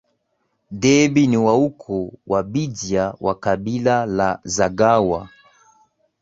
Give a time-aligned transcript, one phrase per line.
[0.81, 5.29] Déby ni wa ukoo wa Bidyat wa kabila la Zaghawa